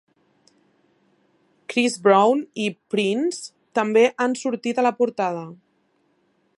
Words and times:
Chris 1.73 1.97
Brown 2.07 2.41
i 2.65 2.67
Prince 2.95 3.53
també 3.81 4.07
han 4.25 4.37
sortit 4.45 4.81
a 4.85 4.89
la 4.91 4.95
portada. 5.03 5.47